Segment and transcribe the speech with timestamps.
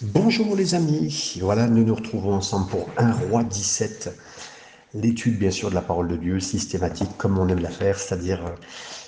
[0.00, 4.16] Bonjour les amis, voilà, nous nous retrouvons ensemble pour un roi 17,
[4.94, 8.46] l'étude bien sûr de la parole de Dieu, systématique comme on aime la faire, c'est-à-dire
[8.46, 8.50] euh,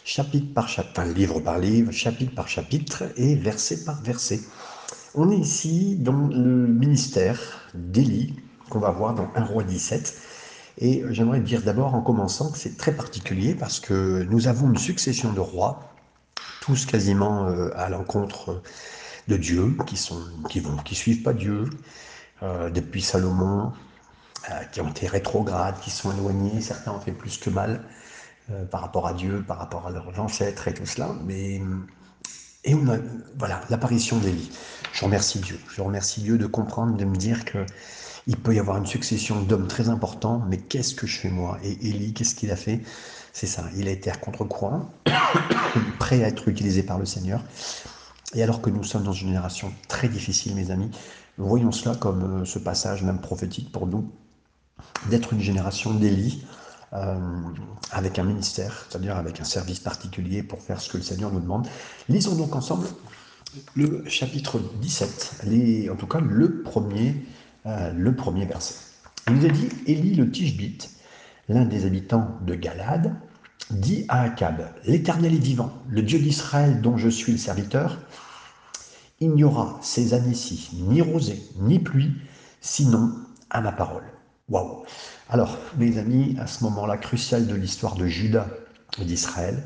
[0.03, 4.41] chapitre par chapitre, enfin livre par livre, chapitre par chapitre et verset par verset.
[5.15, 7.39] On est ici dans le ministère
[7.75, 8.35] d'Élie
[8.69, 10.19] qu'on va voir dans un roi 17.
[10.79, 14.79] Et j'aimerais dire d'abord en commençant que c'est très particulier parce que nous avons une
[14.79, 15.95] succession de rois,
[16.61, 18.61] tous quasiment euh, à l'encontre
[19.31, 21.65] de Dieu, qui sont qui vont qui suivent pas Dieu
[22.43, 23.73] euh, depuis Salomon,
[24.51, 26.61] euh, qui ont été rétrogrades, qui sont éloignés.
[26.61, 27.83] Certains ont fait plus que mal
[28.51, 31.11] euh, par rapport à Dieu, par rapport à leurs ancêtres et tout cela.
[31.25, 31.61] Mais
[32.65, 32.75] et
[33.39, 34.51] voilà l'apparition d'Élie.
[34.93, 35.59] Je remercie Dieu.
[35.75, 37.65] Je remercie Dieu de comprendre, de me dire que
[38.27, 41.59] il peut y avoir une succession d'hommes très importants, mais qu'est-ce que je fais moi?
[41.65, 42.81] Et Élie, qu'est-ce qu'il a fait?
[43.33, 44.91] C'est ça, il a été à contre-courant,
[45.99, 47.43] prêt à être utilisé par le Seigneur.
[48.35, 50.91] Et alors que nous sommes dans une génération très difficile, mes amis,
[51.37, 54.11] voyons cela comme euh, ce passage même prophétique pour nous,
[55.09, 56.45] d'être une génération d'Élie,
[56.93, 57.19] euh,
[57.93, 61.41] avec un ministère, c'est-à-dire avec un service particulier pour faire ce que le Seigneur nous
[61.41, 61.67] demande.
[62.09, 62.87] Lisons donc ensemble
[63.75, 67.17] le chapitre 17, les, en tout cas le premier,
[67.67, 68.13] euh,
[68.49, 68.75] verset.
[69.29, 70.91] Il nous a dit, Élie le Tishbite,
[71.49, 73.15] l'un des habitants de Galade,
[73.71, 77.99] dit à Akab, L'Éternel est vivant, le Dieu d'Israël dont je suis le serviteur,
[79.21, 82.13] il n'y aura ces années-ci ni rosée, ni pluie,
[82.61, 83.13] sinon
[83.51, 84.05] à ma parole.
[84.49, 84.85] Waouh
[85.29, 88.49] Alors, mes amis, à ce moment-là crucial de l'histoire de Judas
[89.01, 89.63] et d'Israël,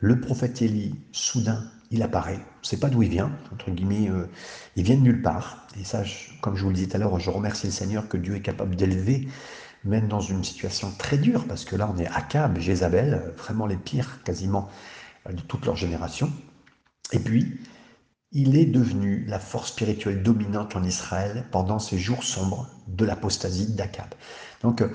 [0.00, 2.38] le prophète Élie, soudain, il apparaît.
[2.38, 4.28] On ne sait pas d'où il vient, entre guillemets, euh,
[4.74, 5.66] il vient de nulle part.
[5.80, 6.02] Et ça,
[6.40, 8.42] comme je vous le disais tout à l'heure, je remercie le Seigneur que Dieu est
[8.42, 9.28] capable d'élever
[9.86, 13.76] même dans une situation très dure, parce que là on est Akab, Jézabel, vraiment les
[13.76, 14.68] pires quasiment
[15.28, 16.30] de toute leur génération.
[17.12, 17.60] Et puis,
[18.32, 23.72] il est devenu la force spirituelle dominante en Israël pendant ces jours sombres de l'apostasie
[23.72, 24.08] d'Akab.
[24.62, 24.88] Donc, euh,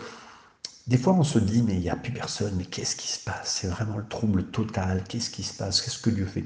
[0.87, 3.23] des fois on se dit, mais il n'y a plus personne, mais qu'est-ce qui se
[3.23, 3.59] passe?
[3.61, 5.81] C'est vraiment le trouble total, qu'est-ce qui se passe?
[5.81, 6.43] Qu'est-ce que Dieu fait?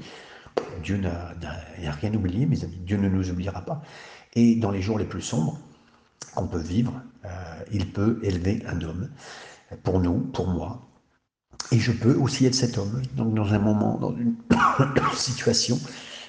[0.82, 1.34] Dieu n'a
[2.00, 3.82] rien oublié, mes amis, Dieu ne nous oubliera pas.
[4.34, 5.58] Et dans les jours les plus sombres,
[6.34, 7.00] qu'on peut vivre, euh,
[7.72, 9.10] il peut élever un homme
[9.82, 10.86] pour nous, pour moi.
[11.72, 14.36] Et je peux aussi être cet homme, donc dans un moment, dans une
[15.14, 15.78] situation.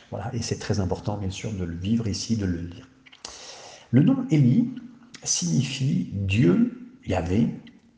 [0.09, 2.87] Voilà, et c'est très important, bien sûr, de le vivre ici, de le lire.
[3.91, 4.69] Le nom Élie
[5.23, 7.49] signifie Dieu, Yahvé,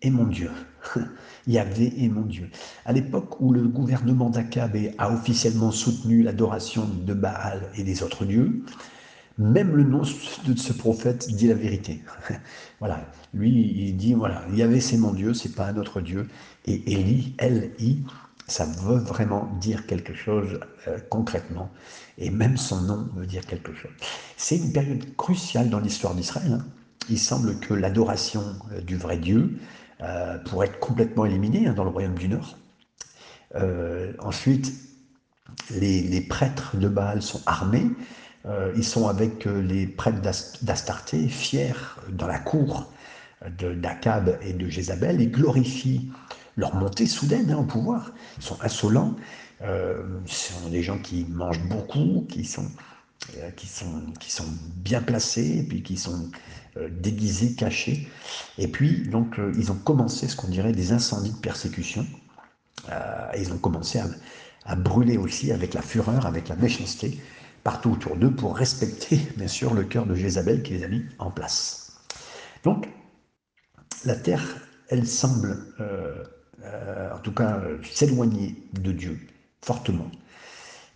[0.02, 0.52] est mon Dieu.
[1.48, 2.50] Yahvé est mon Dieu.
[2.86, 8.26] À l'époque où le gouvernement d'Akab a officiellement soutenu l'adoration de Baal et des autres
[8.26, 8.64] dieux,
[9.40, 12.04] même le nom de ce prophète dit la vérité.
[12.80, 13.00] voilà,
[13.34, 16.28] lui, il dit, voilà, Yahvé c'est mon Dieu, c'est pas un autre Dieu.
[16.66, 18.04] Et Élie, L-I,
[18.48, 21.72] ça veut vraiment dire quelque chose euh, concrètement.
[22.18, 23.92] Et même son nom veut dire quelque chose.
[24.36, 26.54] C'est une période cruciale dans l'histoire d'Israël.
[26.54, 26.66] Hein.
[27.10, 29.58] Il semble que l'adoration euh, du vrai Dieu
[30.02, 32.58] euh, pourrait être complètement éliminée hein, dans le royaume du Nord.
[34.20, 34.74] ensuite,
[35.72, 37.88] les, les, prêtres de Baal sont armés
[38.76, 40.22] ils sont avec euh, les prêtres
[40.62, 41.74] d'Astarté, fiers
[42.10, 42.92] dans la cour
[43.60, 46.12] d'Akab et de Jézabel, ils glorifient
[46.58, 48.12] leur montée soudaine hein, au pouvoir.
[48.38, 49.16] Ils sont insolents,
[49.62, 52.70] euh, ce sont des gens qui mangent beaucoup, qui sont,
[53.56, 56.30] qui sont, qui sont bien placés, et puis qui sont
[56.90, 58.10] déguisés, cachés.
[58.58, 62.06] Et puis, donc, ils ont commencé ce qu'on dirait des incendies de persécution.
[63.38, 64.02] ils ont commencé
[64.66, 67.20] à brûler aussi avec la fureur, avec la méchanceté
[67.64, 71.04] partout autour d'eux pour respecter, bien sûr, le cœur de Jézabel qui les a mis
[71.18, 72.00] en place.
[72.64, 72.90] Donc,
[74.06, 74.44] la terre,
[74.90, 76.24] elle semble, euh,
[76.64, 79.20] euh, en tout cas, s'éloigner de Dieu
[79.62, 80.10] fortement.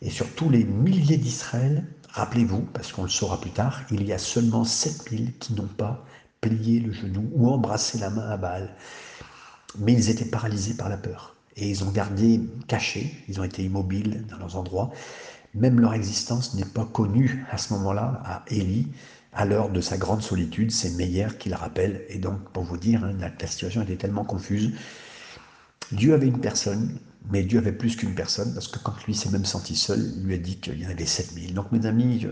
[0.02, 4.14] Et sur tous les milliers d'Israël, rappelez-vous, parce qu'on le saura plus tard, il y
[4.14, 6.06] a seulement 7000 qui n'ont pas
[6.42, 8.76] plié le genou ou embrassé la main à Baal.
[9.80, 11.36] Mais ils étaient paralysés par la peur.
[11.56, 14.92] Et ils ont gardé cachés, ils ont été immobiles dans leurs endroits.
[15.56, 18.88] Même leur existence n'est pas connue à ce moment-là à Élie.
[19.34, 22.06] À l'heure de sa grande solitude, c'est Meyer qui la rappelle.
[22.10, 24.74] Et donc, pour vous dire, hein, la, situation était tellement confuse.
[25.92, 26.98] Dieu avait une personne,
[27.32, 30.24] mais Dieu avait plus qu'une personne, parce que quand lui s'est même senti seul, il
[30.24, 31.54] lui a dit qu'il y en avait 7000.
[31.54, 32.28] Donc, mes amis,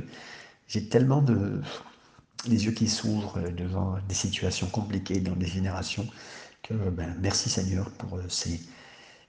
[0.68, 1.62] j'ai tellement de
[2.48, 6.07] les yeux qui s'ouvrent devant des situations compliquées dans des générations
[6.63, 8.60] que ben, merci Seigneur pour euh, ces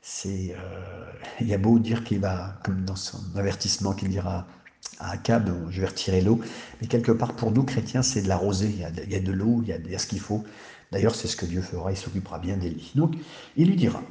[0.02, 1.04] c'est, euh,
[1.40, 4.46] il y a beau dire qu'il va, comme dans son avertissement qu'il dira
[4.98, 6.40] à Akab, je vais retirer l'eau,
[6.80, 9.32] mais quelque part pour nous chrétiens, c'est de la rosée, il y a de, de
[9.32, 10.44] l'eau, il, y a, ce qu'il faut.
[10.90, 12.90] D'ailleurs, c'est ce que Dieu fera, il s'occupera bien d'Élie.
[12.96, 13.14] Donc,
[13.56, 14.02] il lui dira,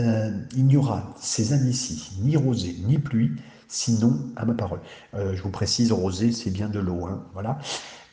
[0.00, 3.30] euh, il n'y aura ces années-ci ni rosée ni pluie,
[3.68, 4.80] sinon à ma parole.
[5.14, 7.06] Euh, je vous précise, rosé, c'est bien de l'eau.
[7.06, 7.58] Hein, voilà.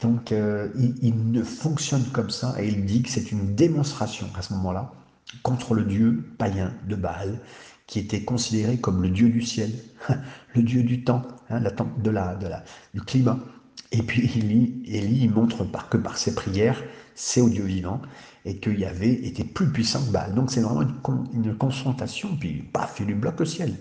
[0.02, 4.54] Donc, il, ne fonctionne comme ça et il dit que c'est une démonstration à ce
[4.54, 4.92] moment-là
[5.42, 7.40] contre le dieu païen de Baal,
[7.88, 9.72] qui était considéré comme le dieu du ciel,
[10.56, 13.40] le dieu du temps, hein, la, de la, de la, du climat.
[13.92, 16.82] Et puis Élie, Élie montre par, que par ses prières,
[17.16, 18.02] c'est au Dieu vivant,
[18.46, 20.34] et que Yahvé était plus puissant que Baal.
[20.34, 20.96] Donc c'est vraiment une,
[21.34, 23.76] une, confrontation, puis paf, il lui bloque le ciel.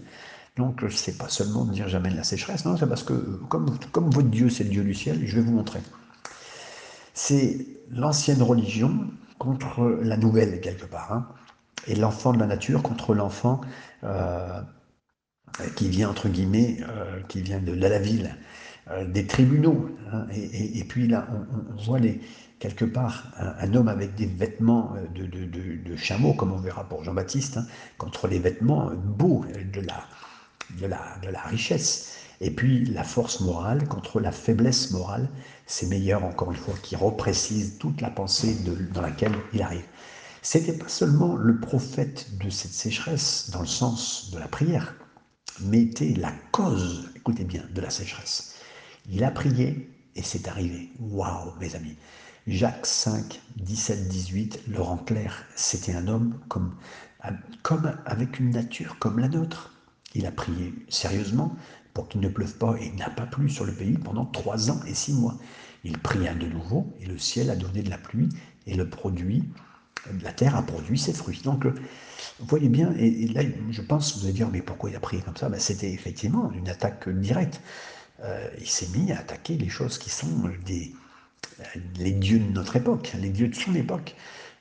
[0.57, 3.15] Donc c'est pas seulement de dire j'amène la sécheresse, non, c'est parce que
[3.49, 5.81] comme, comme votre Dieu c'est le Dieu du ciel, je vais vous montrer.
[7.15, 9.07] C'est l'ancienne religion
[9.43, 11.13] contre la nouvelle quelque part.
[11.13, 11.27] Hein
[11.87, 13.61] et l'enfant de la nature contre l'enfant
[14.05, 14.61] euh,
[15.77, 18.37] qui vient, entre guillemets, euh, qui vient de, la ville,
[18.91, 19.91] euh, des tribunaux.
[20.13, 20.27] Hein.
[20.33, 21.27] et, puis là,
[21.77, 22.21] on, voit les,
[22.59, 27.59] quelque part un, homme avec des vêtements de, de, chameau, comme on verra pour Jean-Baptiste,
[27.59, 27.67] hein,
[27.99, 30.05] contre les vêtements beaux de la,
[30.81, 32.17] de, la, de la richesse.
[32.41, 35.29] Et puis la force morale contre la faiblesse morale,
[35.73, 38.55] c'est meilleur, encore une fois, qui reprécise toute la pensée
[38.93, 39.87] dans laquelle il arrive.
[40.43, 44.95] C'était pas seulement le prophète de cette sécheresse dans le sens de la prière,
[45.61, 48.57] mais était la cause, écoutez bien, de la sécheresse.
[49.09, 50.91] Il a prié et c'est arrivé.
[51.01, 51.97] Waouh, mes amis.
[52.47, 56.77] Jacques 5, 17, 18, Laurent Clair, c'était un homme comme,
[57.63, 59.75] comme avec une nature comme la nôtre.
[60.15, 61.57] Il a prié sérieusement
[61.95, 64.71] pour qu'il ne pleuve pas et il n'a pas plu sur le pays pendant trois
[64.71, 65.37] ans et six mois.
[65.85, 68.29] Il pria de nouveau et le ciel a donné de la pluie
[68.67, 69.45] et le produit
[70.23, 71.41] la terre a produit ses fruits.
[71.45, 75.01] Donc, vous voyez bien, et, là, je pense, vous allez dire, mais pourquoi il a
[75.01, 75.49] prié comme ça?
[75.49, 77.61] Ben, C'était effectivement une attaque directe.
[78.23, 80.95] Euh, il s'est mis à attaquer les choses qui sont des,
[81.97, 84.15] les dieux de notre époque, les dieux de son époque,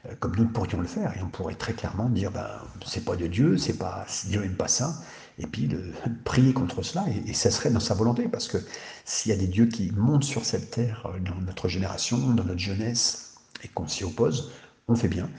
[0.07, 1.15] euh, comme nous pourrions le faire.
[1.17, 2.47] Et on pourrait très clairement dire, ben,
[2.85, 4.95] c'est pas de Dieu, c'est pas, Dieu n'aime pas ça.
[5.41, 5.91] Et puis de
[6.23, 8.57] prier contre cela, et, et, ça serait dans sa volonté, parce que
[9.05, 12.43] s'il y a des dieux qui montent sur cette terre euh, dans notre génération, dans
[12.43, 14.51] notre jeunesse, et qu'on s'y oppose,
[14.87, 15.29] on fait bien.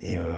[0.00, 0.32] Et euh,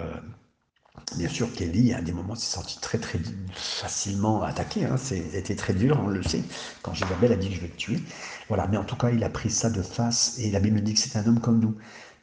[1.16, 3.20] bien sûr, Kelly, à des moments, s'est senti très, très
[3.52, 4.84] facilement attaqué.
[4.84, 4.96] Hein.
[4.96, 6.42] C'était très dur, on le sait.
[6.82, 8.00] Quand Jézabel a dit je vais te tuer.
[8.48, 10.38] Voilà, mais en tout cas, il a pris ça de face.
[10.38, 11.76] Et la Bible dit que c'est un homme comme nous.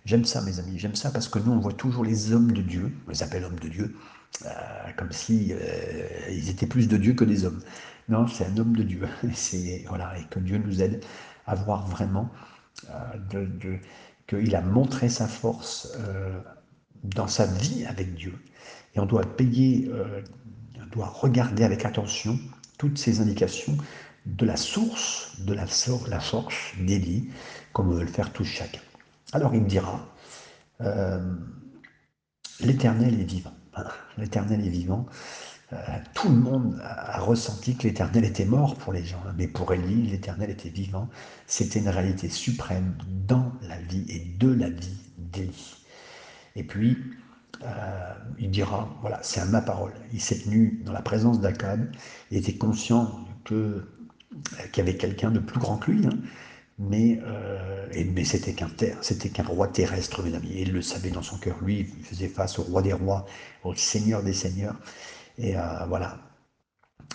[0.06, 0.80] J'aime ça, mes amis.
[0.80, 2.92] J'aime ça parce que nous, on voit toujours les hommes de Dieu.
[3.08, 3.96] On les appelle hommes de Dieu.
[4.46, 4.50] Euh,
[4.98, 7.62] comme si euh, ils étaient plus de Dieu que des hommes.
[8.10, 9.08] Non, c'est un homme de Dieu.
[9.54, 11.04] Et, voilà, et que Dieu nous aide
[11.46, 12.30] à voir vraiment
[13.30, 13.80] de, de
[14.28, 16.40] qu'il a montré sa force euh,
[17.04, 18.34] dans sa vie avec Dieu.
[18.96, 20.22] Et on doit payer, euh,
[20.82, 22.40] on doit regarder avec attention
[22.78, 23.78] toutes ces indications
[24.26, 25.66] de la source de la,
[26.08, 27.30] la force d'Élie,
[27.74, 28.80] comme veut le faire tous chacun.
[29.34, 30.06] Alors il me dira,
[30.82, 31.36] euh,
[32.60, 33.54] l'Éternel est vivant.
[34.18, 35.06] L'Éternel est vivant.
[36.14, 40.08] tout le monde a ressenti que l'Éternel était mort pour les gens, mais pour Élie,
[40.08, 41.10] l'Éternel était vivant.
[41.48, 45.86] C'était une réalité suprême dans la vie et de la vie d'Élie.
[46.58, 46.98] Et puis,
[47.64, 49.94] euh, il dira, voilà, c'est à ma parole.
[50.12, 51.90] Il s'est tenu dans la présence d'Akab,
[52.32, 53.84] il était conscient qu'il
[54.78, 56.18] y avait quelqu'un de plus grand que lui, hein.
[56.90, 58.70] Mais, euh, mais c'était qu'un
[59.02, 60.52] c'était qu'un roi terrestre, mes amis.
[60.54, 61.58] Et il le savait dans son cœur.
[61.62, 63.26] Lui, il faisait face au roi des rois,
[63.64, 64.76] au seigneur des seigneurs.
[65.38, 66.18] Et euh, voilà,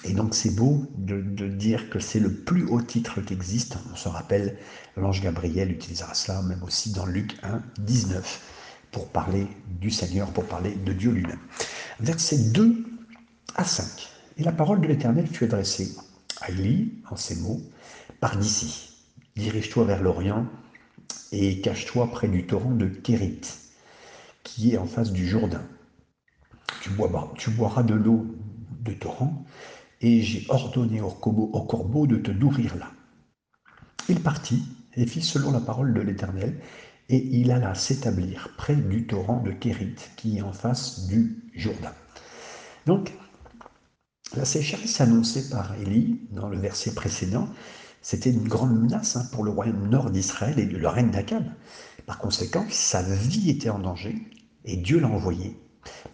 [0.04, 3.76] et donc c'est beau de, dire que c'est le plus haut titre qui existe.
[3.92, 4.58] On se rappelle,
[4.96, 8.40] l'ange Gabriel utilisera cela même aussi dans Luc 1, 19,
[8.92, 9.46] pour parler
[9.80, 11.40] du Seigneur, pour parler de Dieu lui-même.
[12.00, 12.85] Versets 2
[13.56, 13.85] à 5.
[14.38, 15.94] Et la parole de l'Éternel fut adressée
[16.40, 17.61] à Élie, en ces mots,
[18.20, 18.86] par d'ici.
[19.37, 20.47] Dirige-toi vers l'Orient
[21.31, 23.43] et cache-toi près du torrent de Kérit,
[24.43, 25.64] qui est en face du Jourdain.
[26.81, 28.26] Tu boiras, de l'eau
[28.81, 29.45] de torrent
[30.00, 32.90] et j'ai ordonné au corbeau, de te nourrir là.
[34.09, 34.62] Il partit
[34.95, 36.59] et fit selon la parole de l'Éternel,
[37.09, 41.93] et il alla s'établir près du torrent de Kérit, qui est en face du Jourdain.
[42.87, 43.12] Donc,
[44.35, 47.49] la sécheresse annoncée par Élie dans le verset précédent,
[48.06, 51.42] c'était une grande menace hein, pour le royaume nord d'Israël et le règne d'Akab.
[52.06, 54.14] Par conséquent, sa vie était en danger
[54.64, 55.58] et Dieu l'a envoyé.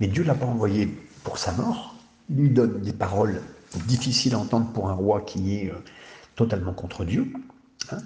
[0.00, 0.86] Mais Dieu l'a pas envoyé
[1.22, 1.94] pour sa mort.
[2.30, 3.42] Il lui donne des paroles
[3.88, 5.84] difficile à entendre pour un roi qui est euh,
[6.34, 7.30] totalement contre Dieu.
[7.90, 7.98] Hein.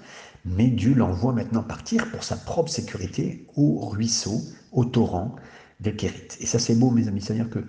[0.43, 4.41] mais Dieu l'envoie maintenant partir pour sa propre sécurité au ruisseau,
[4.73, 5.37] au torrent
[5.79, 6.27] de Kérit.
[6.41, 7.63] Et ça c'est beau mes amis, c'est-à-dire que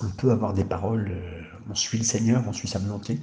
[0.00, 3.20] on peut avoir des paroles, euh, on suit le Seigneur, on suit sa volonté,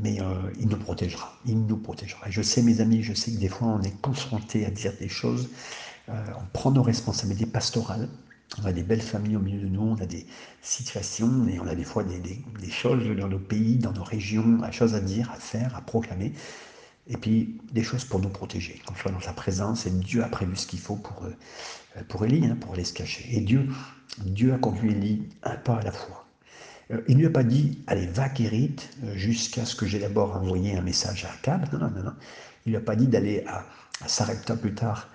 [0.00, 2.28] mais euh, il nous protégera, il nous protégera.
[2.28, 4.92] Et je sais mes amis, je sais que des fois on est confronté à dire
[4.98, 5.48] des choses,
[6.08, 8.08] on prend nos responsabilités pastorales,
[8.60, 10.26] on a des belles familles au milieu de nous, on a des
[10.60, 14.58] situations et on a des fois des, des choses dans nos pays, dans nos régions,
[14.58, 16.34] des choses à dire, à faire, à proclamer
[17.08, 20.28] et puis des choses pour nous protéger, qu'on soit dans sa présence, et Dieu a
[20.28, 23.26] prévu ce qu'il faut pour, euh, pour Élie, hein, pour aller se cacher.
[23.30, 23.68] Et Dieu,
[24.18, 26.21] Dieu a conduit Élie un pas à la fois.
[26.90, 29.98] Euh, il ne lui a pas dit, allez, va Kérit, euh, jusqu'à ce que j'ai
[29.98, 31.72] d'abord envoyé un message à Akab.
[31.72, 32.14] Non, non, non, non.
[32.66, 33.64] Il ne lui a pas dit d'aller à,
[34.02, 35.08] à Sarepta plus tard,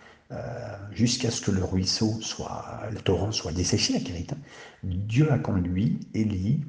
[0.91, 4.27] jusqu'à ce que le ruisseau soit, le torrent soit desséché à Kérit.
[4.33, 4.37] Hein.
[4.83, 6.65] Dieu a conduit Élie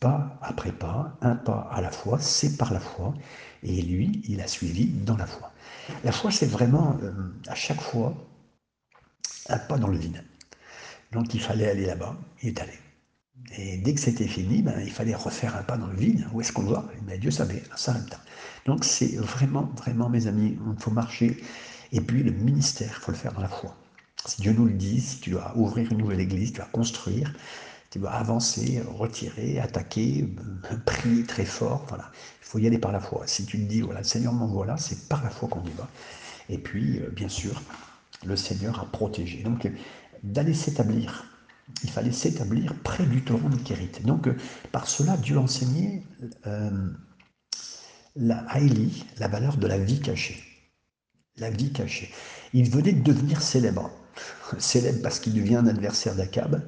[0.00, 3.14] pas après pas, un pas à la fois, c'est par la foi,
[3.62, 5.52] et lui, il a suivi dans la foi.
[6.04, 7.12] La foi, c'est vraiment, euh,
[7.46, 8.14] à chaque fois,
[9.48, 10.24] un pas dans le vide.
[11.12, 12.72] Donc il fallait aller là-bas, il est allé.
[13.56, 16.26] Et dès que c'était fini, ben, il fallait refaire un pas dans le vide.
[16.32, 16.86] Où est-ce qu'on va?
[17.02, 17.96] Ben, Dieu savait, ça
[18.66, 21.42] Donc c'est vraiment, vraiment, mes amis, il faut marcher.
[21.92, 23.76] Et puis le ministère, il faut le faire dans la foi.
[24.26, 27.32] Si Dieu nous le dit, si tu dois ouvrir une nouvelle église, tu dois construire,
[27.90, 30.28] tu dois avancer, retirer, attaquer,
[30.70, 31.86] euh, prier très fort.
[31.88, 32.10] Voilà.
[32.42, 33.22] Il faut y aller par la foi.
[33.26, 35.72] Si tu te dis, voilà, le Seigneur m'envoie là, c'est par la foi qu'on y
[35.76, 35.88] va.
[36.48, 37.60] Et puis, euh, bien sûr,
[38.24, 39.42] le Seigneur a protégé.
[39.42, 39.68] Donc,
[40.22, 41.24] d'aller s'établir.
[41.82, 43.90] Il fallait s'établir près du torrent de Kérit.
[44.04, 44.36] Donc, euh,
[44.72, 46.02] par cela, Dieu enseignait
[48.16, 50.42] la, à Élie la valeur de la vie cachée.
[51.36, 52.10] La vie cachée.
[52.52, 53.90] Il venait de devenir célèbre.
[54.58, 56.62] Célèbre parce qu'il devient un adversaire d'Akab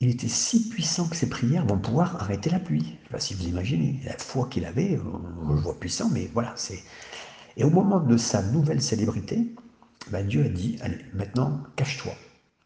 [0.00, 2.96] il était si puissant que ses prières vont pouvoir arrêter la pluie.
[3.02, 4.98] Je sais pas si vous imaginez, la foi qu'il avait,
[5.42, 6.82] on le voit puissant, mais voilà, c'est...
[7.56, 9.52] Et au moment de sa nouvelle célébrité,
[10.12, 12.14] ben Dieu a dit, allez, maintenant, cache-toi,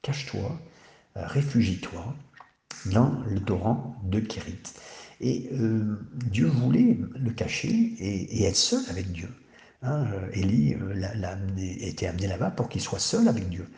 [0.02, 0.70] cache-toi, euh,
[1.14, 2.14] réfugie-toi
[2.87, 4.62] dans le torrent de Kérit.
[5.21, 9.28] Et euh, Dieu voulait le cacher et, être seul avec Dieu.
[9.83, 13.69] Hein, euh, Élie l'a, amené, était amené là-bas pour qu'il soit seul avec Dieu.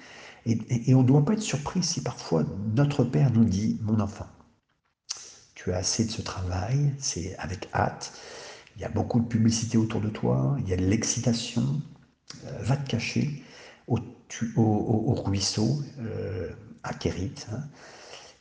[0.47, 4.27] Et, on ne doit pas être surpris si parfois notre Père nous dit, mon enfant,
[5.55, 8.13] tu as assez de ce travail, c'est avec hâte,
[8.77, 11.81] il y a beaucoup de publicité autour de toi, il y a de l'excitation,
[12.45, 13.43] euh, va te cacher
[14.57, 16.51] au, ruisseau, euh,
[16.93, 17.35] Kérit.
[17.53, 17.61] Hein.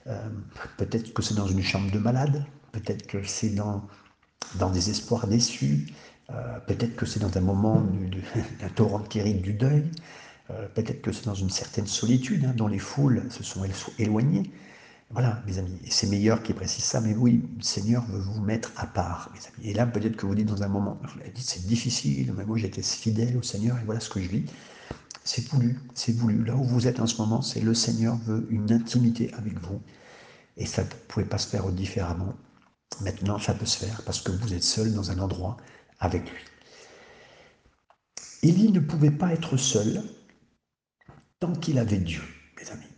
[0.08, 0.30] Euh,
[0.78, 3.88] peut-être que c'est dans une chambre de malade, peut-être que c'est dans,
[4.56, 5.88] dans des espoirs déçus,
[6.68, 7.82] peut-être que c'est dans un moment
[8.60, 9.90] d'un torrent Kérit du deuil,
[10.52, 13.64] euh, peut-être que c'est dans une certaine solitude, hein, dont les foules se sont
[13.98, 14.52] éloignées.
[15.10, 18.42] Voilà, mes amis, et c'est meilleur qui précise ça, mais oui, le Seigneur veut vous
[18.42, 19.70] mettre à part, mes amis.
[19.70, 21.00] Et là, peut-être que vous dites dans un moment,
[21.36, 24.46] c'est difficile, mais moi j'étais fidèle au Seigneur et voilà ce que je vis.
[25.24, 26.44] C'est voulu, c'est voulu.
[26.44, 29.82] Là où vous êtes en ce moment, c'est le Seigneur veut une intimité avec vous.
[30.58, 32.34] Et ça ne pouvait pas se faire différemment.
[33.01, 35.58] Maintenant, ça peut se faire parce que vous êtes seul dans un endroit
[36.00, 36.44] avec lui.
[38.44, 40.03] Élie ne pouvait pas être seul
[41.39, 42.22] tant qu'il avait Dieu,
[42.60, 42.92] mes amis,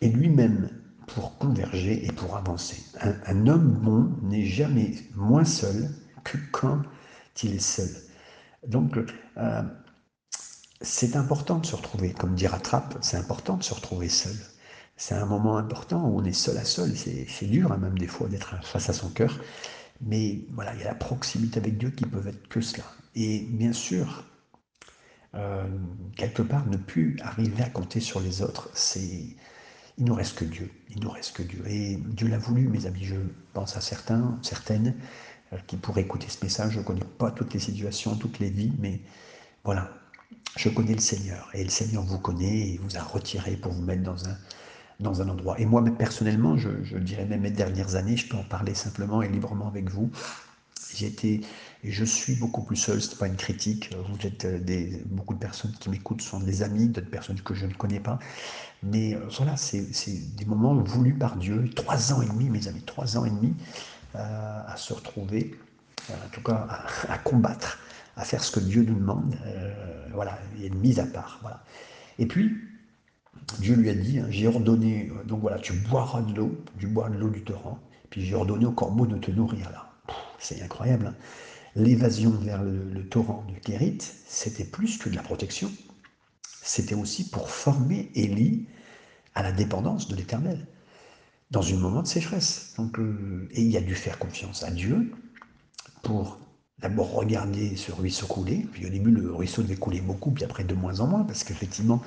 [0.00, 0.70] et lui-même
[1.08, 2.82] pour converger et pour avancer.
[3.00, 5.90] Un, homme bon n'est jamais moins seul
[6.22, 6.82] que quand
[7.42, 7.88] il est seul.
[8.66, 8.98] Donc,
[9.36, 9.62] euh,
[10.80, 14.36] c'est important de se retrouver, comme dit Rattrape, c'est important de se retrouver seul.
[14.96, 16.96] C'est un moment important où on est seul à seul.
[16.96, 19.38] C'est dur, hein, même des fois, d'être face à son cœur.
[20.00, 22.84] Mais voilà, il y a la proximité avec Dieu qui peut être que cela.
[23.14, 24.24] Et bien sûr,
[25.34, 25.66] euh,
[26.16, 29.36] quelque part, ne plus arriver à compter sur les autres, c'est
[29.98, 30.70] il nous reste que Dieu.
[30.90, 31.62] Il nous reste que Dieu.
[31.66, 33.04] Et Dieu l'a voulu, mes amis.
[33.04, 33.16] Je
[33.52, 34.94] pense à certains, certaines
[35.52, 36.72] euh, qui pourraient écouter ce message.
[36.74, 39.00] Je ne connais pas toutes les situations, toutes les vies, mais
[39.64, 39.90] voilà.
[40.56, 41.48] Je connais le Seigneur.
[41.54, 44.36] Et le Seigneur vous connaît et vous a retiré pour vous mettre dans un,
[45.00, 45.58] dans un endroit.
[45.60, 49.28] Et moi, personnellement, je, dirais même mes dernières années, je peux en parler simplement et
[49.28, 50.10] librement avec vous.
[51.00, 51.42] Été
[51.84, 53.90] et je suis beaucoup plus seul, ce n'est pas une critique.
[54.08, 57.54] Vous êtes euh, des, beaucoup de personnes qui m'écoutent sont des amis, d'autres personnes que
[57.54, 58.18] je ne connais pas.
[58.82, 59.86] Mais euh, voilà, c'est
[60.36, 61.70] des moments voulus par Dieu.
[61.76, 63.54] Trois ans et demi, mes amis, trois ans et demi
[64.16, 65.54] euh, à se retrouver,
[66.10, 66.66] en tout cas
[67.08, 67.78] à, combattre,
[68.18, 69.34] à faire ce que Dieu nous demande.
[70.12, 71.38] voilà, il y a une mise à part.
[71.40, 71.64] Voilà.
[72.18, 72.54] Et puis,
[73.60, 77.08] Dieu lui a dit, hein, j'ai ordonné, donc voilà, tu boiras de l'eau, tu bois
[77.08, 77.78] de l'eau du torrent,
[78.10, 79.90] puis j'ai ordonné au corbeau de te nourrir là.
[80.38, 81.06] C'est incroyable.
[81.06, 81.14] Hein
[81.78, 85.70] l'évasion vers le, torrent de Kérit, c'était plus que de la protection,
[86.62, 88.66] c'était aussi pour former Élie
[89.34, 90.66] à la dépendance de l'Éternel,
[91.50, 92.74] dans un moment de sécheresse.
[92.76, 95.12] Donc, euh, et il a dû faire confiance à Dieu
[96.02, 96.38] pour
[96.80, 100.64] d'abord regarder ce ruisseau couler, puis au début le ruisseau devait couler beaucoup, puis après
[100.64, 102.02] de moins en moins, parce qu'effectivement,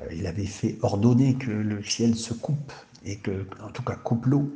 [0.00, 2.72] euh, il avait fait ordonner que le ciel se coupe,
[3.04, 4.50] et que, en tout cas, coupe l'eau,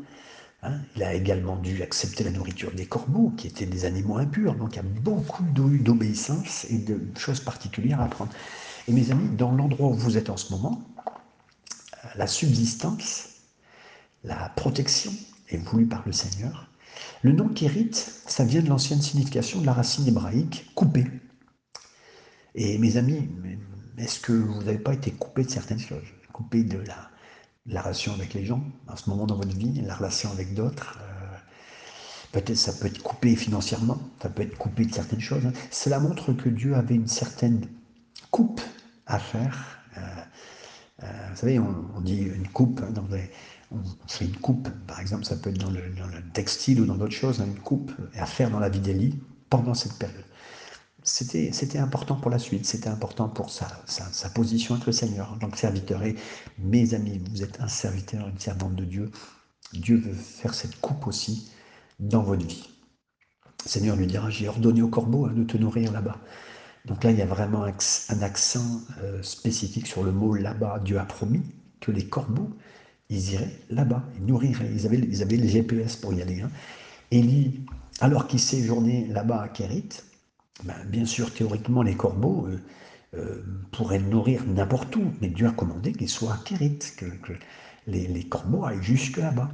[0.65, 4.55] Hein, il a également dû accepter la nourriture des corbeaux, qui étaient des animaux impurs.
[4.55, 8.33] Donc il y a beaucoup d'obéissance et de choses particulières à apprendre.
[8.87, 13.31] Et mes amis, dans l'endroit où vous êtes en ce moment, euh, la subsistance,
[14.23, 15.13] la protection
[15.49, 16.69] est voulue par le Seigneur.
[17.23, 21.07] Le nom Kérit, ça vient de l'ancienne signification de la racine hébraïque coupé.
[22.55, 23.29] Et mes amis,
[23.99, 26.07] est-ce que vous n'avez pas été coupé de certaines choses?
[26.33, 27.11] Coupé de la,
[27.67, 30.99] la relation avec les gens, en ce moment dans votre vie, la relation avec d'autres
[31.01, 31.13] euh,
[32.33, 35.45] Peut-être ça peut être coupé financièrement, ça peut être coupé de certaines choses.
[35.45, 35.53] Hein.
[35.71, 37.67] Cela montre que Dieu avait une certaine
[38.31, 38.63] coupe
[39.07, 39.79] à faire.
[39.99, 40.01] Euh,
[41.03, 42.91] euh, vous savez, on, dit une coupe hein,
[44.07, 45.81] fait une coupe, par exemple, ça peut être dans le,
[46.33, 49.19] textile ou dans d'autres choses, hein, une coupe à faire dans la vie d'Élie
[49.51, 50.25] pendant cette période
[51.05, 55.39] c'était important pour la suite, c'était important pour sa, sa, position avec le Seigneur en
[55.39, 56.03] tant que serviteur.
[56.05, 56.17] Et
[56.59, 59.11] mes amis, vous êtes un serviteur, une servante de Dieu.
[59.73, 61.51] Dieu veut faire cette coupe aussi
[61.99, 62.69] dans votre vie.
[63.65, 66.19] Le Seigneur lui dira, j'ai ordonné au corbeau hein, de te nourrir là-bas.
[66.85, 70.81] Donc là, il y a vraiment un accent euh, spécifique sur le mot là-bas.
[70.85, 71.43] Dieu a promis
[71.81, 72.51] que les corbeaux,
[73.13, 74.71] ils iraient là-bas, ils nourriraient.
[74.73, 76.41] Ils avaient, ils avaient le GPS pour y aller.
[76.41, 76.51] Hein.
[77.11, 77.61] Élie,
[78.01, 79.89] alors qu'il séjournait là-bas à Kérit,
[80.65, 82.59] ben, bien sûr, théoriquement, les corbeaux euh,
[83.15, 87.05] euh, pourraient nourrir n'importe où, mais Dieu a commandé qu'ils soient à Kérit, que,
[87.87, 89.51] les, corbeaux aillent jusque là-bas.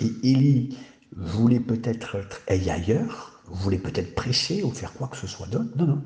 [0.00, 0.78] Et Élie
[1.14, 5.70] voulait peut-être être ailleurs, voulait peut-être prêcher ou faire quoi que ce soit d'autre.
[5.76, 6.02] Non, non.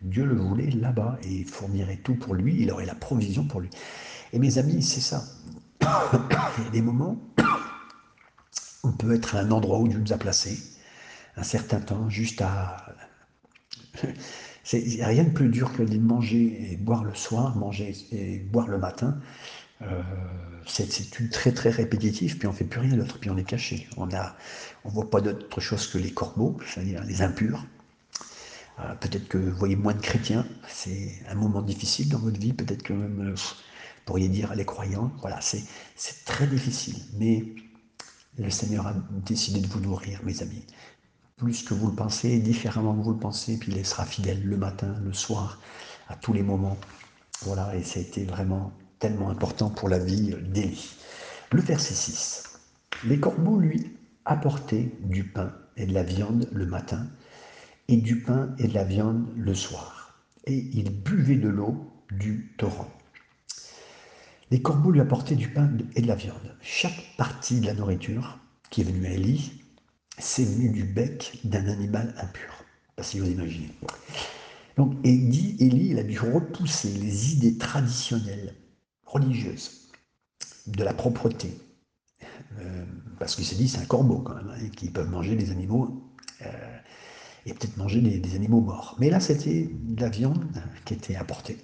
[0.00, 3.60] Dieu le voulait là-bas et il fournirait tout pour lui, il aurait la provision pour
[3.60, 3.70] lui.
[4.32, 5.22] Et mes amis, c'est ça.
[5.82, 7.16] Il y a des moments,
[8.84, 10.58] on peut être à un endroit où Dieu nous a placés,
[11.36, 12.94] un certain temps, juste à
[14.72, 18.78] rien de plus dur que de manger et boire le soir, manger et boire le
[18.78, 19.18] matin.
[19.82, 20.02] Euh,
[20.66, 23.88] c'est une très très répétitif, puis on fait plus rien d'autre, puis on est caché.
[23.96, 24.16] On ne
[24.84, 27.66] on voit pas d'autre chose que les corbeaux, c'est-à-dire les impurs.
[28.78, 32.52] Euh, peut-être que vous voyez moins de chrétiens, c'est un moment difficile dans votre vie,
[32.52, 33.34] peut-être que même, euh,
[34.04, 36.96] pourriez dire les croyants, voilà, c'est très difficile.
[37.18, 37.44] Mais
[38.38, 38.94] le Seigneur a
[39.24, 40.66] décidé de vous nourrir, mes amis
[41.42, 44.56] plus que vous le pensez, différemment que vous le pensez, puis il sera fidèle le
[44.56, 45.60] matin, le soir,
[46.08, 46.78] à tous les moments.
[47.40, 50.94] Voilà, et ça a été vraiment tellement important pour la vie d'Élie.
[51.50, 52.60] Le verset 6.
[53.06, 57.08] Les corbeaux lui apportaient du pain et de la viande le matin,
[57.88, 60.20] et du pain et de la viande le soir.
[60.44, 62.88] Et il buvait de l'eau du torrent.
[64.52, 66.56] Les corbeaux lui apportaient du pain et de la viande.
[66.60, 68.38] Chaque partie de la nourriture
[68.70, 69.62] qui est venue à Élie
[70.18, 72.64] c'est venu du bec d'un animal impur.
[72.94, 73.70] Pas si vous imaginez.
[74.76, 78.54] Donc, Élie, a dû repousser les idées traditionnelles,
[79.06, 79.90] religieuses,
[80.66, 81.58] de la propreté.
[82.58, 82.84] Euh,
[83.18, 86.12] parce qu'il s'est dit, c'est un corbeau quand même, hein, qui peuvent manger des animaux
[86.42, 86.78] euh,
[87.46, 88.96] et peut-être manger des, animaux morts.
[88.98, 90.44] Mais là, c'était de la viande
[90.84, 91.56] qui était apportée.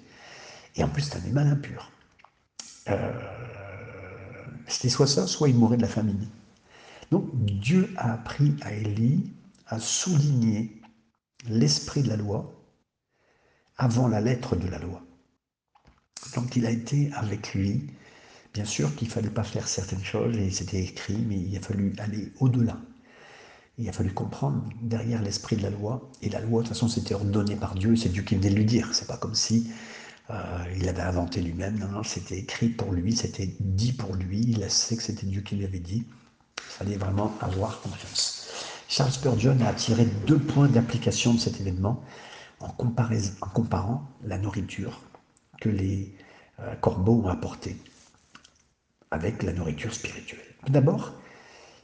[0.75, 1.91] Et en plus, c'est un animal impur.
[2.89, 3.11] Euh,
[4.67, 6.27] c'était soit ça, soit il mourait de la famine.
[7.11, 9.31] Donc Dieu a appris à Élie
[9.67, 10.81] à souligner
[11.47, 12.53] l'esprit de la loi
[13.77, 15.01] avant la lettre de la loi.
[16.35, 17.87] Donc il a été avec lui.
[18.53, 21.61] Bien sûr qu'il ne fallait pas faire certaines choses, et c'était écrit, mais il a
[21.61, 22.77] fallu aller au-delà.
[23.77, 26.11] Il a fallu comprendre derrière l'esprit de la loi.
[26.21, 28.55] Et la loi, de toute façon, c'était ordonné par Dieu, c'est Dieu qui venait de
[28.55, 28.93] lui dire.
[28.93, 29.71] C'est pas comme si
[30.75, 31.79] il avait inventé lui-même.
[31.79, 34.41] Non, non, c'était écrit pour lui, c'était dit pour lui.
[34.41, 36.05] Il sait que c'était Dieu qui lui avait dit.
[36.57, 38.39] Il fallait vraiment avoir confiance.
[38.87, 42.03] Charles Spurgeon a tiré deux points d'application de cet événement
[42.59, 45.01] en, comparant la nourriture
[45.61, 46.15] que les
[46.59, 47.77] euh, corbeaux ont apportée
[49.11, 50.45] avec la nourriture spirituelle.
[50.67, 51.13] D'abord,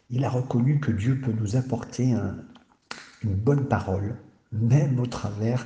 [0.09, 2.13] il a reconnu que Dieu peut nous apporter
[3.23, 4.15] une bonne parole,
[4.51, 5.65] même au travers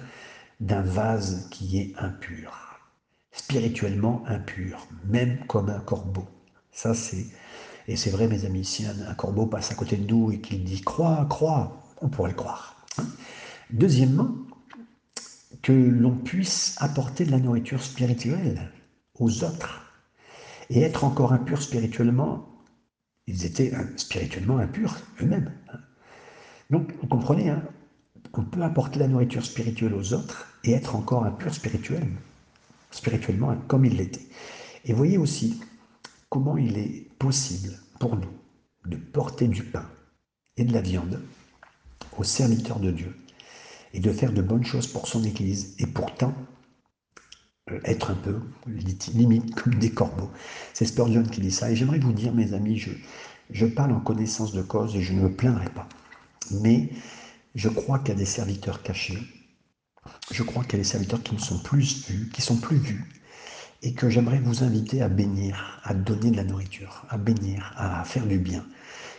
[0.59, 2.68] d'un vase qui est impur,
[3.31, 6.27] spirituellement impur, même comme un corbeau.
[6.71, 7.27] Ça, c'est
[7.89, 10.63] et c'est vrai, mes amis, si un, corbeau passe à côté de nous et qu'il
[10.63, 12.85] dit crois, crois, on pourrait le croire.
[12.99, 13.05] Hein.
[13.71, 14.29] Deuxièmement,
[15.63, 18.71] que l'on puisse apporter de la nourriture spirituelle
[19.15, 19.91] aux autres
[20.69, 22.47] et être encore impur spirituellement.
[23.25, 25.51] Ils étaient spirituellement impurs eux-mêmes.
[25.73, 25.79] Hein.
[26.69, 27.63] Donc, vous comprenez, hein,
[28.33, 32.19] on peut apporter la nourriture spirituelle aux autres et être encore impur spirituellement,
[32.91, 34.27] spirituellement comme il l'était.
[34.85, 35.59] Et voyez aussi
[36.29, 38.31] comment il est possible pour nous
[38.85, 39.85] de porter du pain
[40.57, 41.21] et de la viande
[42.17, 43.15] aux serviteurs de Dieu
[43.93, 46.33] et de faire de bonnes choses pour son Église et pourtant
[47.71, 48.39] euh, être un peu
[49.13, 50.31] limite comme des corbeaux.
[50.73, 52.91] C'est Spurgeon qui dit ça et j'aimerais vous dire mes amis, je,
[53.49, 55.87] je parle en connaissance de cause et je ne me plaindrai pas.
[56.51, 56.89] Mais
[57.55, 59.19] je crois qu'il y a des serviteurs cachés,
[60.31, 62.77] je crois qu'il y a des serviteurs qui ne sont plus vus, qui sont plus
[62.77, 63.05] vus
[63.81, 68.03] et que j'aimerais vous inviter à bénir, à donner de la nourriture, à bénir, à
[68.03, 68.65] faire du bien.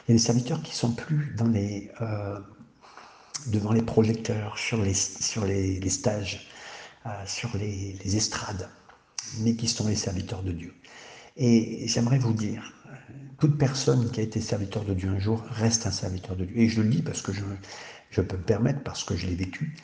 [0.07, 2.38] Il y a des serviteurs qui sont plus euh,
[3.47, 6.47] devant les projecteurs, sur les, stages,
[7.07, 8.69] euh, sur les, les, estrades,
[9.38, 10.75] mais qui sont les serviteurs de Dieu.
[11.37, 12.75] Et j'aimerais vous dire,
[13.38, 16.59] toute personne qui a été serviteur de Dieu un jour reste un serviteur de Dieu.
[16.59, 17.45] Et je le dis parce que je,
[18.11, 19.75] je peux me permettre, parce que je l'ai vécu.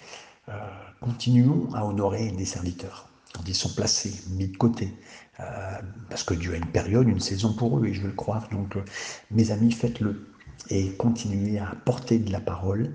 [0.48, 0.52] Euh,
[1.00, 4.94] continuons à honorer des serviteurs quand ils sont placés, mis de côté,
[5.40, 5.78] euh,
[6.08, 8.48] parce que Dieu a une période, une saison pour eux, et je veux le croire.
[8.50, 8.84] Donc, euh,
[9.30, 10.28] mes amis, faites-le
[10.70, 12.92] et continuez à apporter de la parole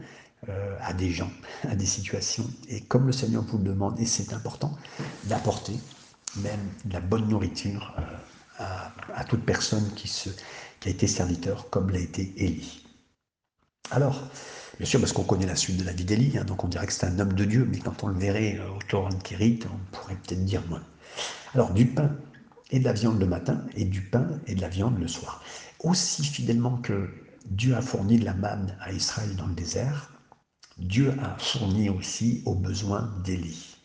[0.82, 1.30] à des gens,
[1.70, 2.50] à des situations.
[2.68, 4.76] Et comme le Seigneur vous le demande, et c'est important,
[5.26, 5.74] d'apporter
[6.38, 7.96] même de la bonne nourriture
[8.58, 10.08] à, toute personne qui,
[10.80, 12.84] qui a été serviteur, comme l'a été Élie.
[13.92, 14.20] Alors,
[14.78, 16.88] Bien sûr, parce qu'on connaît la suite de la vie d'Élie, hein, donc on dirait
[16.88, 19.22] que c'est un homme de Dieu, mais quand on le verrait euh, au Torah de
[19.22, 20.84] Kérit, on pourrait peut-être dire moins.
[21.54, 22.16] Alors, du pain
[22.72, 25.44] et de la viande le matin, et du pain et de la viande le soir.
[25.80, 27.10] Aussi fidèlement que
[27.46, 30.14] Dieu a fourni de la manne à Israël dans le désert,
[30.78, 33.78] Dieu a fourni aussi aux besoins d'Élie.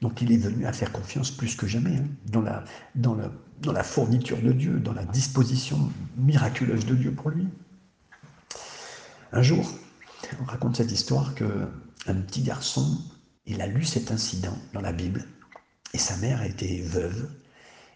[0.00, 3.16] Donc il est venu à faire confiance plus que jamais hein, dans, la, dans,
[3.60, 7.46] dans la fourniture de Dieu, dans la disposition miraculeuse de Dieu pour lui.
[9.32, 9.70] Un jour,
[10.40, 11.68] on raconte cette histoire que
[12.06, 12.98] un petit garçon,
[13.46, 15.26] il a lu cet incident dans la Bible
[15.92, 17.28] et sa mère était veuve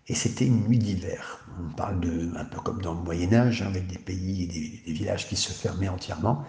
[0.07, 1.47] et c'était une nuit d'hiver.
[1.59, 4.47] On parle de un peu comme dans le Moyen Âge hein, avec des pays et
[4.47, 6.45] des, villages qui se fermaient entièrement.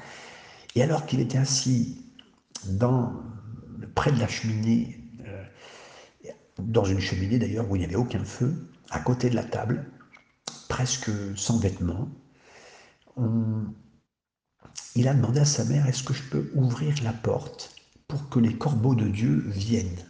[0.75, 2.01] Et alors qu'il était assis
[3.95, 5.43] près de la cheminée, euh,
[6.59, 8.53] dans une cheminée d'ailleurs où il n'y avait aucun feu,
[8.89, 9.89] à côté de la table,
[10.67, 12.09] presque sans vêtements,
[13.15, 13.63] on,
[14.95, 17.75] il a demandé à sa mère, est-ce que je peux ouvrir la porte
[18.07, 20.05] pour que les corbeaux de Dieu viennent?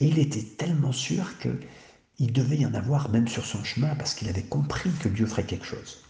[0.00, 4.14] Et il était tellement sûr qu'il devait y en avoir même sur son chemin parce
[4.14, 6.02] qu'il avait compris que Dieu ferait quelque chose.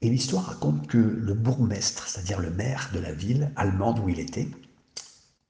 [0.00, 4.18] Et l'histoire raconte que le bourgmestre, c'est-à-dire le maire de la ville allemande où il
[4.18, 4.48] était,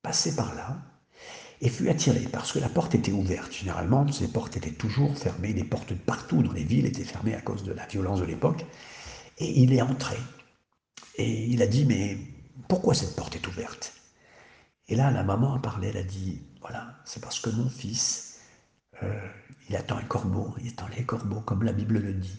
[0.03, 0.79] passait par là
[1.63, 3.53] et fut attiré parce que la porte était ouverte.
[3.53, 7.41] Généralement, ces portes étaient toujours fermées, les portes partout dans les villes étaient fermées à
[7.41, 8.67] cause de la violence de l'époque.
[9.39, 10.17] Et il est entré
[11.17, 12.19] et il a dit, mais
[12.69, 13.95] pourquoi cette porte est ouverte?
[14.89, 18.41] Et là, la maman a parlé, elle a dit, voilà, c'est parce que mon fils,
[19.03, 19.29] euh,
[19.69, 22.39] il attend un corbeau, il attend les corbeaux, comme la Bible le dit.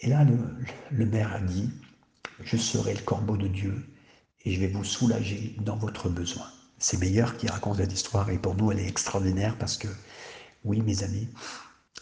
[0.00, 0.38] Et là, le,
[0.90, 1.70] le maire a dit,
[2.44, 3.86] je serai le corbeau de Dieu
[4.44, 6.46] et je vais vous soulager dans votre besoin.
[6.78, 9.88] C'est meilleur qui raconte cette histoire et pour nous, elle est extraordinaire parce que,
[10.64, 11.28] oui, mes amis,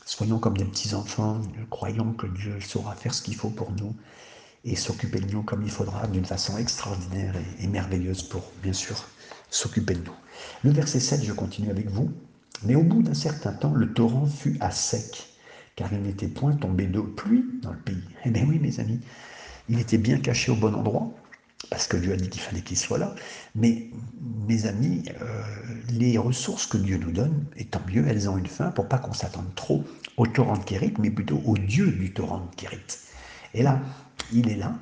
[0.04, 1.40] soyons comme des petits enfants,
[1.70, 3.96] croyons que Dieu saura faire ce qu'il faut pour nous
[4.66, 8.96] et s'occuper de nous comme il faudra d'une façon extraordinaire et, merveilleuse pour, bien sûr,
[9.48, 10.14] s'occuper de nous.
[10.64, 12.12] Le verset 7, je continue avec vous.
[12.64, 15.28] Mais au bout d'un certain temps, le torrent fut à sec,
[15.76, 18.02] car il n'était point tombé de pluie dans le pays.
[18.24, 18.98] Eh bien oui, mes amis,
[19.68, 21.12] il était bien caché au bon endroit,
[21.70, 23.14] parce que Dieu a dit qu'il fallait qu'il soit là.
[23.54, 23.90] Mais,
[24.48, 25.42] mes amis, euh,
[25.90, 28.98] les ressources que Dieu nous donne, et tant mieux, elles ont une fin pour pas
[28.98, 29.84] qu'on s'attende trop
[30.16, 33.05] au torrent de Kérit, mais plutôt au Dieu du torrent de Kérit.
[33.56, 33.80] Et là,
[34.32, 34.74] il est là.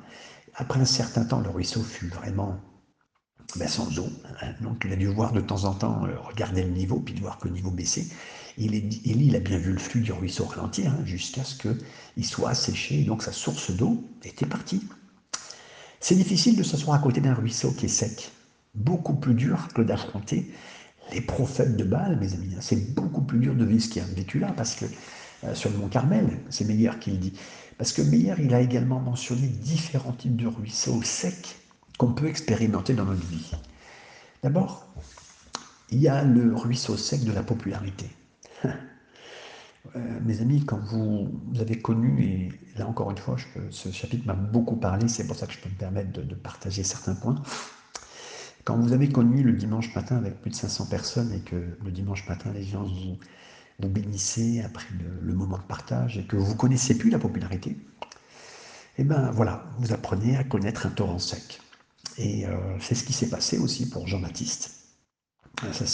[0.53, 2.59] Après un certain temps, le ruisseau fut vraiment
[3.55, 4.09] ben, sans eau.
[4.41, 4.53] Hein.
[4.61, 7.21] Donc il a dû voir de temps en temps, euh, regarder le niveau, puis de
[7.21, 8.05] voir que le niveau baissait.
[8.57, 12.49] Il, il a bien vu le flux du ruisseau ralentir hein, jusqu'à ce qu'il soit
[12.49, 13.03] asséché.
[13.03, 14.85] Donc sa source d'eau était partie.
[16.01, 18.31] C'est difficile de s'asseoir à côté d'un ruisseau qui est sec.
[18.75, 20.51] Beaucoup plus dur que d'affronter
[21.13, 22.53] les prophètes de Baal, mes amis.
[22.55, 22.61] Hein.
[22.61, 24.85] C'est beaucoup plus dur de vivre ce qui a vécu là, parce que
[25.53, 27.33] sur le mont Carmel, c'est Meilleur qui le dit.
[27.77, 31.55] Parce que Meyer, il a également mentionné différents types de ruisseaux secs
[31.97, 33.51] qu'on peut expérimenter dans notre vie.
[34.43, 34.87] D'abord,
[35.89, 38.09] il y a le ruisseau sec de la popularité.
[39.95, 41.29] Euh, mes amis, quand vous,
[41.59, 43.35] avez connu, et là encore une fois,
[43.69, 46.83] ce chapitre m'a beaucoup parlé, c'est pour ça que je peux me permettre de, partager
[46.83, 47.35] certains points.
[48.63, 51.91] Quand vous avez connu le dimanche matin avec plus de 500 personnes et que le
[51.91, 53.19] dimanche matin, les gens vous,
[53.79, 54.85] vous bénissez après
[55.21, 57.77] le, moment de partage et que vous ne connaissez plus la popularité,
[58.97, 61.59] eh bien voilà, vous apprenez à connaître un torrent sec.
[62.17, 64.71] Et euh, c'est ce qui s'est passé aussi pour Jean-Baptiste.
[65.71, 65.85] Ça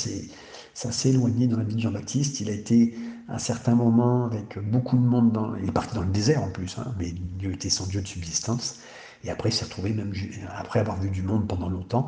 [0.91, 2.39] s'est éloigné dans la vie de Jean-Baptiste.
[2.41, 2.95] Il a été
[3.27, 5.31] à un certain moment avec beaucoup de monde.
[5.31, 8.01] Dans, il est parti dans le désert en plus, hein, mais Dieu était son Dieu
[8.01, 8.79] de subsistance.
[9.23, 10.13] Et après, s'est retrouvé, même
[10.49, 12.07] après avoir vu du monde pendant longtemps,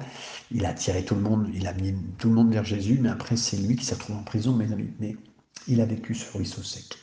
[0.52, 3.10] il a attiré tout le monde, il a mis tout le monde vers Jésus, mais
[3.10, 4.90] après, c'est lui qui s'est retrouvé en prison, mes amis.
[5.68, 6.98] Il a vécu ce ruisseau sec.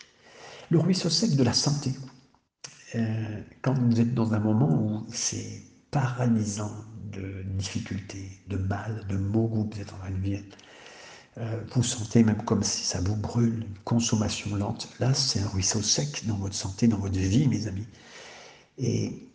[0.70, 1.92] Le ruisseau sec de la santé.
[2.94, 6.72] Euh, quand vous êtes dans un moment où c'est paralysant
[7.12, 10.44] de difficultés, de mal, de maux que vous êtes en train de vivre,
[11.38, 14.88] euh, vous sentez même comme si ça vous brûle, une consommation lente.
[14.98, 17.86] Là, c'est un ruisseau sec dans votre santé, dans votre vie, mes amis.
[18.78, 19.28] Et,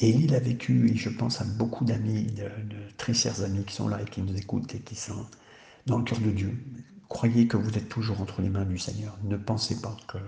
[0.00, 2.48] et il a vécu, et je pense à beaucoup d'amis, de,
[2.96, 5.26] très chers amis qui sont là et qui nous écoutent et qui sont
[5.86, 6.58] dans le cœur de Dieu.
[7.10, 9.18] Croyez que vous êtes toujours entre les mains du Seigneur.
[9.24, 10.18] Ne pensez pas que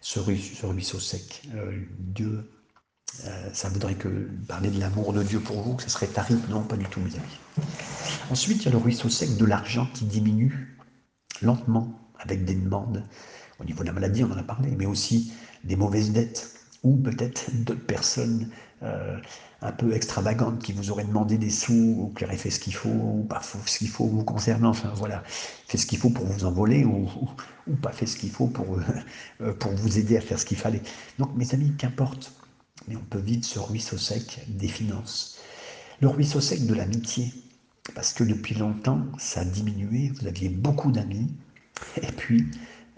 [0.00, 2.50] ce ruisseau, sec, euh, Dieu,
[3.24, 4.08] euh, ça voudrait que
[4.48, 6.36] parler de l'amour de Dieu pour vous, que ce serait tarif.
[6.48, 7.68] Non, pas du tout, mes amis.
[8.28, 10.76] Ensuite, il y a le ruisseau sec de l'argent qui diminue
[11.42, 13.04] lentement avec des demandes.
[13.60, 16.96] Au niveau de la maladie, on en a parlé, mais aussi des mauvaises dettes ou
[16.96, 18.50] peut-être d'autres personnes
[18.82, 19.16] euh,
[19.62, 22.74] un peu extravagantes qui vous auraient demandé des sous ou qui auraient fait ce qu'il
[22.74, 24.70] faut ou pas fait ce qu'il faut vous concernant.
[24.70, 27.08] Enfin voilà, fait ce qu'il faut pour vous envoler ou,
[27.66, 28.78] ou, pas fait ce qu'il faut pour,
[29.40, 30.82] euh, pour vous aider à faire ce qu'il fallait.
[31.18, 32.32] Donc mes amis, qu'importe,
[32.88, 35.38] mais on peut vite ce ruisseau sec des finances.
[36.00, 37.32] Le ruisseau sec de l'amitié,
[37.94, 41.32] parce que depuis longtemps, ça a diminué, vous aviez beaucoup d'amis,
[42.02, 42.46] et puis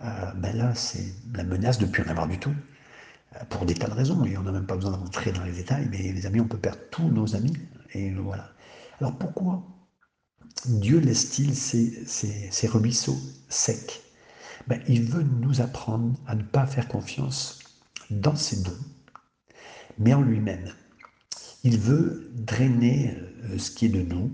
[0.02, 2.54] euh, ben là, c'est la menace de ne plus en avoir du tout, euh,
[3.44, 5.88] pour des tas de raisons, et on n'a même pas besoin d'entrer dans les détails,
[5.90, 7.56] mais les amis, on peut perdre tous nos amis,
[7.92, 8.50] et voilà.
[9.00, 9.62] Alors pourquoi
[10.66, 14.02] Dieu laisse-t-il ces, ces, ruisseaux secs?
[14.66, 17.60] Ben, Il veut nous apprendre à ne pas faire confiance
[18.10, 18.78] dans ses dons,
[19.98, 20.72] mais en lui-même.
[21.64, 24.32] Il veut drainer euh, ce qui est de nous,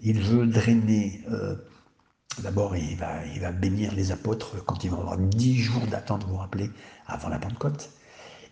[0.00, 1.56] il veut drainer, euh,
[2.42, 6.24] d'abord il va, il va bénir les apôtres quand ils vont avoir dix jours d'attente,
[6.24, 6.70] vous vous rappelez,
[7.06, 7.90] avant la Pentecôte.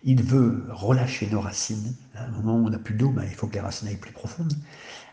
[0.03, 1.93] Il veut relâcher nos racines.
[2.15, 3.97] À un moment où on n'a plus d'eau, ben, il faut que les racines aillent
[3.97, 4.53] plus profondes.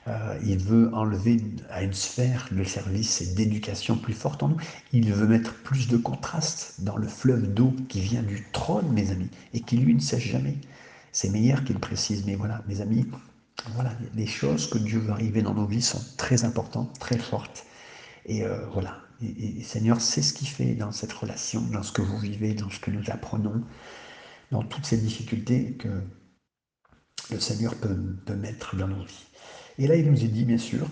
[0.09, 4.57] Euh, il veut enlever à une sphère de service et d'éducation plus forte en nous.
[4.93, 9.11] Il veut mettre plus de contraste dans le fleuve d'eau qui vient du trône, mes
[9.11, 10.57] amis, et qui lui ne sèche jamais.
[11.11, 13.07] C'est meilleur qu'il précise, mais voilà, mes amis,
[13.75, 17.65] voilà, les choses que Dieu veut arriver dans nos vies sont très importantes, très fortes.
[18.27, 22.03] Et euh, voilà, et, Seigneur, c'est ce qu'il fait dans cette relation, dans ce que
[22.03, 23.63] vous vivez, dans ce que nous apprenons,
[24.51, 25.89] dans toutes ces difficultés que
[27.31, 27.97] le Seigneur peut,
[28.35, 29.27] mettre dans nos vies.
[29.79, 30.87] Et là, il nous est dit, bien sûr,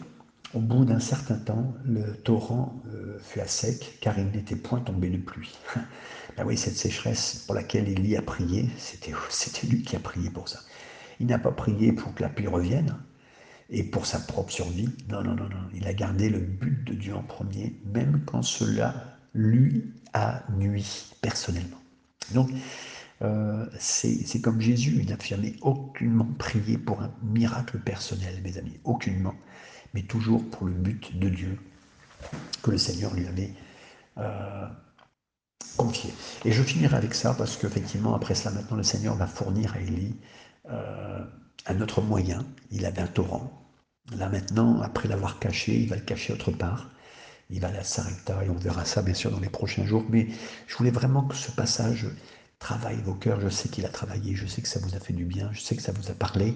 [0.52, 4.80] au bout d'un certain temps, le torrent euh, fut à sec, car il n'était point
[4.80, 5.56] tombé de pluie.
[6.36, 9.12] ben oui, cette sécheresse pour laquelle y a prié, c'était
[9.66, 10.60] lui qui a prié pour ça.
[11.20, 12.96] Il n'a pas prié pour que la pluie revienne
[13.70, 14.88] et pour sa propre survie.
[15.08, 15.68] Non, non, non, non.
[15.74, 18.94] Il a gardé le but de Dieu en premier, même quand cela
[19.32, 21.80] lui a nuit personnellement.
[22.32, 22.50] Donc,
[23.22, 28.78] euh, c'est comme Jésus, il n'a jamais aucunement prié pour un miracle personnel, mes amis,
[28.84, 29.34] aucunement,
[29.94, 31.58] mais toujours pour le but de Dieu
[32.62, 33.52] que le Seigneur lui avait
[34.18, 34.66] euh,
[35.76, 36.12] confié.
[36.44, 39.80] Et je finirai avec ça parce qu'effectivement, après cela, maintenant, le Seigneur va fournir à
[39.80, 40.16] Élie
[40.70, 41.24] euh,
[41.66, 42.44] un autre moyen.
[42.70, 43.50] Il avait un torrent.
[44.16, 46.90] Là maintenant, après l'avoir caché, il va le cacher autre part.
[47.50, 50.04] Il va à Sarepta et on verra ça bien sûr dans les prochains jours.
[50.08, 50.28] Mais
[50.66, 52.06] je voulais vraiment que ce passage
[52.58, 53.40] travaille vos cœurs.
[53.40, 55.60] Je sais qu'il a travaillé, je sais que ça vous a fait du bien, je
[55.60, 56.54] sais que ça vous a parlé.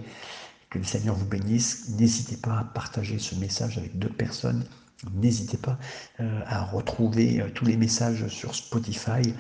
[0.71, 1.89] Que le Seigneur vous bénisse.
[1.99, 4.65] N'hésitez pas à partager ce message avec d'autres personnes.
[5.15, 5.79] N'hésitez pas
[6.21, 9.33] euh, à retrouver euh, tous les messages sur Spotify.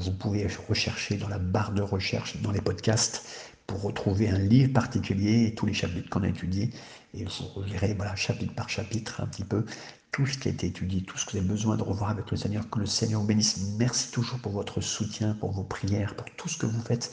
[0.00, 3.24] vous pouvez rechercher dans la barre de recherche dans les podcasts
[3.68, 6.70] pour retrouver un livre particulier et tous les chapitres qu'on a étudiés.
[7.14, 9.64] Et vous verrez, voilà, chapitre par chapitre, un petit peu,
[10.12, 12.30] tout ce qui a été étudié, tout ce que vous avez besoin de revoir avec
[12.30, 12.68] le Seigneur.
[12.70, 13.74] Que le Seigneur vous bénisse.
[13.78, 17.12] Merci toujours pour votre soutien, pour vos prières, pour tout ce que vous faites,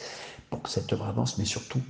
[0.50, 1.82] pour que cette œuvre avance, mais surtout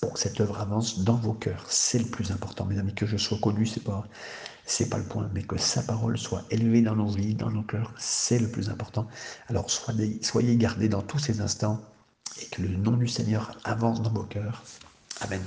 [0.00, 1.64] pour que cette œuvre avance dans vos cœurs.
[1.68, 4.04] C'est le plus important, mes amis, que je sois connu, c'est pas,
[4.90, 7.94] pas le point, mais que sa parole soit élevée dans nos vies, dans nos cœurs,
[7.96, 9.06] c'est le plus important.
[9.48, 11.80] Alors soyez gardés dans tous ces instants
[12.40, 14.64] et que le nom du Seigneur avance dans vos cœurs.
[15.20, 15.40] Amen.